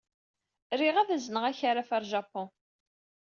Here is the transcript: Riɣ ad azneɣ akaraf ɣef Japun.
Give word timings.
Riɣ 0.79 0.95
ad 0.97 1.09
azneɣ 1.15 1.43
akaraf 1.49 1.89
ɣef 1.91 2.05
Japun. 2.11 2.49